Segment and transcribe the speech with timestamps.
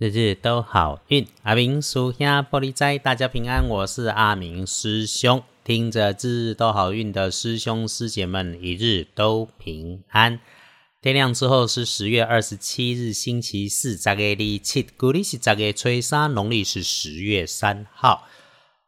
[0.00, 3.68] 日日都好运，阿明属下玻璃斋，大家平安。
[3.68, 10.38] 我是阿明师兄，听着日日都好运的师兄师姐们，一日都平安。
[11.02, 18.28] 天亮之后是十月二十七日，星期四，十月二七，古历是十月初三，农历是十月三号。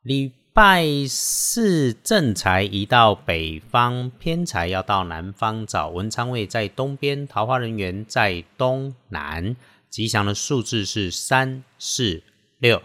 [0.04, 5.88] 礼拜四正财移到北方，偏财要到南方找。
[5.88, 9.56] 文昌位在东边，桃花人员在东南。
[9.90, 12.22] 吉祥的数字是三、四、
[12.58, 12.80] 六。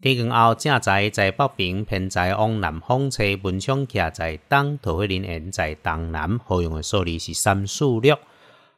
[0.00, 6.38] 天光后，正在在北平，偏在往南方吹，文昌徛在东，桃花林缘在东南。
[6.38, 8.18] 好用的数字是三、四、六。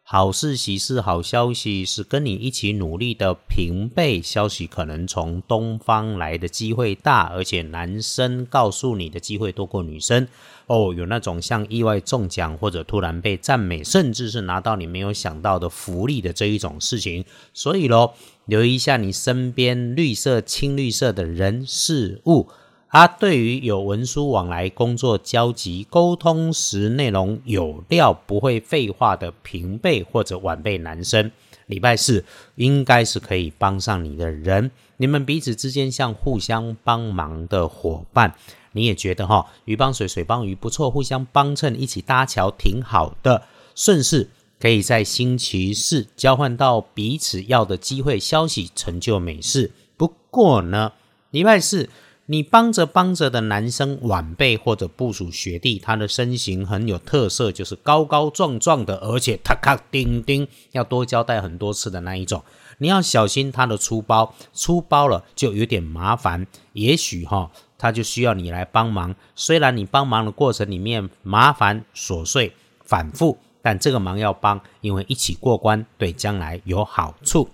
[0.07, 4.21] 好事、喜事、好消息是跟你一起努力的平辈。
[4.21, 10.29] 消息可能从东方来的机会大，而且男生告诉你的机会多过女生。
[10.67, 17.25] 哦，有那种像意外中奖或者突然被赞美，甚至是拿到你没有想到的福利的这一种事情，
[17.55, 22.51] 所以咯，留意一下你身边绿色、青绿色的人事物。
[22.95, 31.32] 啊，对于有文书往来、工作交集、沟通时内容有料、不会废话的平辈或者晚辈男生，
[31.66, 34.70] 礼拜四应该是可以帮上你的人。
[34.98, 38.37] 你们彼此之间像互相帮忙的伙伴。
[38.70, 43.42] 你也觉得哈，鱼帮水，水帮鱼，不错，互相帮衬，一起搭桥，挺好的。
[43.74, 49.72] 顺势可以在星期四交换到彼此要的机会、消息，成就美事。
[49.96, 50.92] 不过呢，
[51.32, 51.88] 礼拜四
[52.27, 62.43] 你帮着帮着的男生晚辈或者部属学弟，他的身形很有特色，就是高高壮壮的，而且咔咔叮叮，要多交代很多次的那一种。
[62.79, 66.47] 你要小心他的粗包，粗包了就有点麻烦。
[66.72, 67.50] 也许哈。
[67.77, 77.50] 他就需要你来帮忙，虽然你帮忙的过程里面麻烦琐碎反复，但这个忙要帮，因为一起过关对将来有好处。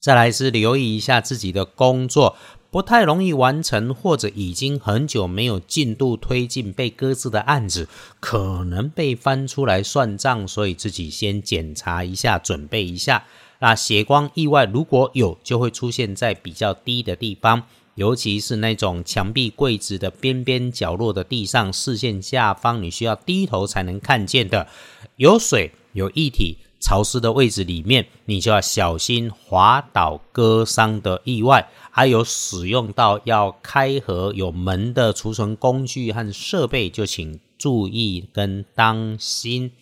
[0.00, 2.36] 再来是留意一下自己的工作
[2.74, 7.88] 不太容易完成，或者已经很久没有进度推进被搁置的案子，
[8.18, 13.26] 可能被翻出来算账，所以自己先检查一下，准备一下。
[13.60, 17.62] 那血光意外如果有，就会出现在比较低的地方。
[17.94, 24.66] 尤其是那种墙壁、柜子的边边角落的地上，视线下方你需要低头才能看见的，
[25.14, 31.66] 有水、有液体、潮湿的位置里面，你就要小心滑倒、割伤的意外。
[31.90, 39.72] 还有使用到要开合有门的储存工具和设备，就请注意跟当心。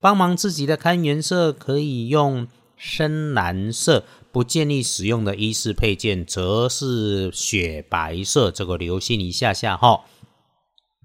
[0.00, 4.04] 帮忙自己的看颜色，可以用深蓝色。
[4.32, 10.00] 不建议使用的衣饰配件则是雪白色，这个留心一下下哈。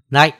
[0.08, 0.38] 来，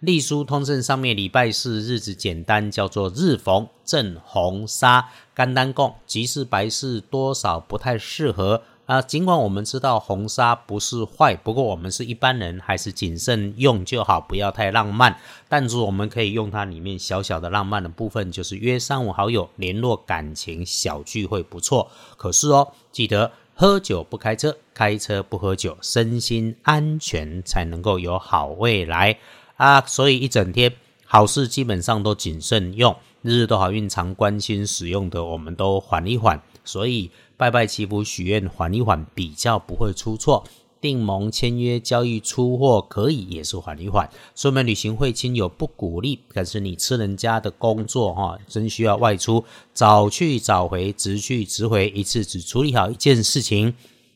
[0.00, 8.62] 隶书通胜上面礼拜四日子简单，叫做日逢正红纱，干单供吉事白事多少不太适合。
[8.84, 15.18] 啊，尽管我们知道红纱不是坏，不过我们是一般人，还是谨慎用就好，不要太浪漫。
[15.48, 21.90] 但是我们可以用它里面小小的浪漫的部分，就是约三五好友联络感情，小聚会不错。
[22.18, 29.18] 可是哦，记得喝酒不开车，开车不喝酒，身心安全才能够有好未来
[29.56, 29.80] 啊！
[29.86, 30.72] 所以一整天
[31.04, 36.40] 好事基本上都谨慎用，日日都好运，常关心使用的，我们都缓一缓。
[36.64, 37.10] 所以。
[37.38, 40.42] 拜拜祈福许愿缓一缓，比较不会出错。
[40.80, 44.08] 订盟签约交易出货可以，也是缓一缓。
[44.34, 49.44] 出门旅行会亲友不鼓励，可是你吃人家的工作哈，真需要外出，
[49.74, 53.74] 早去早回，直去直回，一次只处理好一件事情。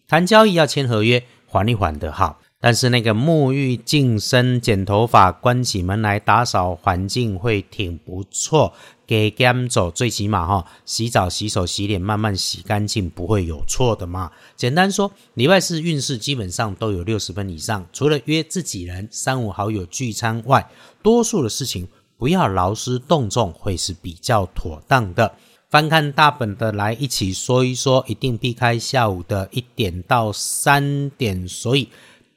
[0.09, 2.41] 谈交易要签合约，缓一缓的好。
[2.61, 8.73] 但是那个沐浴、净身、剪头发、关起门来打扫环境会挺不错。
[9.07, 14.31] 给 gam 走，最起码哈，洗澡、洗手、洗脸，慢慢洗干净，不会有错的嘛。
[14.55, 17.85] 简单说，礼拜四运势基本上都有六十分以上。
[17.93, 20.71] 除了约自己人、三五好友聚餐外，
[21.03, 25.35] 多数的事情不要劳师动众，会是比较妥当的。
[25.69, 31.49] 翻看大本的来一起说一说，一定避开下午的一点到三点。
[31.49, 31.89] 所以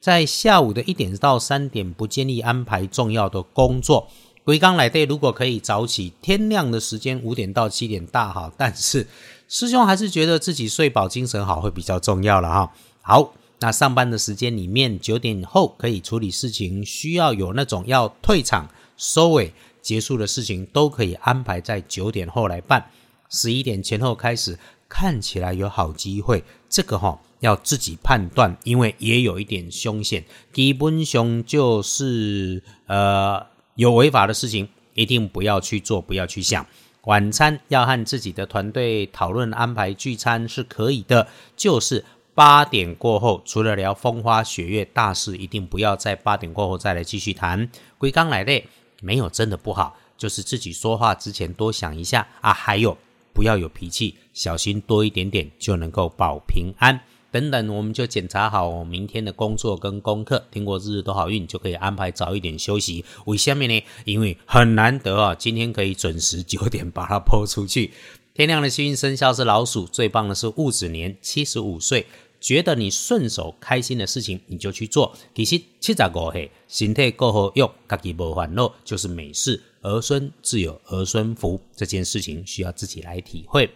[0.03, 4.09] 在下午的一点到三点，不建议安排重要的工作。
[4.43, 8.51] 归刚来对，如果可以早起，天亮的时间五点到七点大好。
[8.57, 9.07] 但是
[9.47, 12.73] 师兄还是觉得自己睡饱、精神好会比较重要了哈。
[13.01, 18.67] 好，那上班的时间里面，九点后可以处理事情，需要有那种要退场、
[18.97, 22.87] 收尾、结束的事情，都可以安排在九点后来办。
[23.29, 24.59] 十一点前后开始，
[24.89, 30.25] 看起来有好机会，这个哈要自己判断，因为也有一点凶险。
[30.51, 33.45] 基本上就是呃。
[33.75, 36.63] 有违法的事情，一定不要去做，不要去想。
[37.05, 42.05] 晚餐要和自己的团队讨论安排聚餐是可以的，就是
[42.35, 47.67] 八点过后，除了聊风花雪月大事，一定不要在八点过后再来继续谈。
[47.97, 48.63] 归刚来的
[49.01, 52.53] 没有真的不好，就是自己说话之前多想一下啊。
[52.53, 52.95] 还有
[53.33, 57.01] 不要有脾气，小心多一点点就能够保平安。
[57.33, 60.45] 等等，我们就检查好明天的工作跟功课。
[60.51, 63.03] 听过日日都好运，就可以安排早一点休息。
[63.25, 63.83] 为下面呢？
[64.05, 67.91] 因为很难得啊，今天可以准时九点把它播出去。
[68.35, 72.05] 天亮的幸运生肖是老鼠，最棒的是戊子年，七十五岁。
[72.39, 75.15] 觉得你顺手开心的事情，你就去做。
[75.33, 79.59] 其实七十五岁，身体够好用，自己无烦恼，就是美事。
[79.81, 83.67] 儿孙自有儿孙福，这件事情需要自己来体会。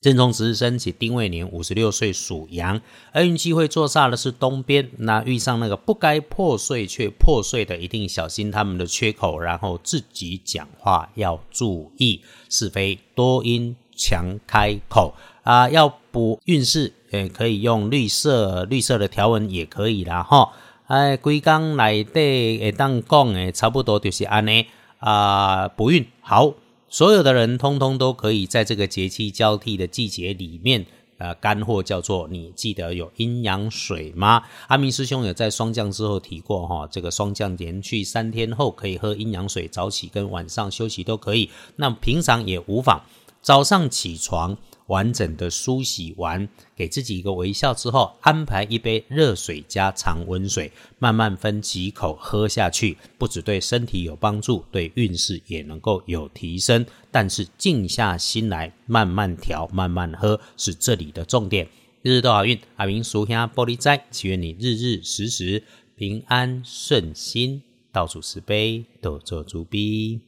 [0.00, 2.80] 正冲值日生起丁未年五十六岁属羊，
[3.10, 4.88] 而运气会坐煞的是东边。
[4.98, 15.68] 那遇上那个不该破碎却破碎的，一定小心他们的缺口，然后自己讲话要注意是非多因强开口啊。
[15.68, 20.52] 要补运势，呃，可以用绿色绿色的条纹也可以啦哈。
[20.86, 24.64] 哎，龟缸来的会当讲诶，差不多就是安尼
[25.00, 26.54] 啊，补运好。
[26.90, 30.86] 所有的人通通都可以在这个节气交替的季节里面，
[31.18, 34.42] 呃，干货叫做你记得有阴阳水吗？
[34.68, 41.50] 阿明师兄有在霜降之后提过哈，这个霜降连续三天后可以喝阴阳水，早起跟晚上休息都可以。
[41.76, 43.02] 那平常也无妨，
[43.42, 44.56] 早上起床。
[44.88, 46.46] 完整的梳洗完，
[46.76, 56.84] 给自己一个微笑之后，安排一杯热水加常温水，慢慢分几口喝下去，不止对身体有帮助，对运势也能够有提升。
[57.10, 61.66] 但是静下心来，慢慢调，慢慢喝，是这里的重点。
[62.02, 65.62] 日日都好运，阿明叔兄玻璃斋，祈愿你日日时时
[65.96, 67.62] 平安顺心，
[67.92, 70.27] 倒数十杯都做足逼。